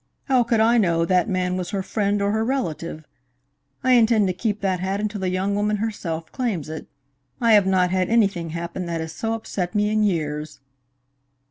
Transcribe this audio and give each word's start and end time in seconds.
How 0.23 0.41
could 0.41 0.59
I 0.59 0.79
know 0.79 1.05
that 1.05 1.29
man 1.29 1.57
was 1.57 1.69
her 1.69 1.83
friend 1.83 2.23
or 2.23 2.31
her 2.31 2.43
relative? 2.43 3.05
I 3.83 3.91
intend 3.91 4.25
to 4.25 4.33
keep 4.33 4.61
that 4.61 4.79
hat 4.79 4.99
until 4.99 5.21
the 5.21 5.29
young 5.29 5.53
woman 5.53 5.77
herself 5.77 6.31
claims 6.31 6.69
it. 6.69 6.87
I 7.39 7.53
have 7.53 7.67
not 7.67 7.91
had 7.91 8.09
anything 8.09 8.49
happen 8.49 8.87
that 8.87 8.99
has 8.99 9.13
so 9.13 9.33
upset 9.33 9.75
me 9.75 9.91
in 9.91 10.01
years." 10.01 10.57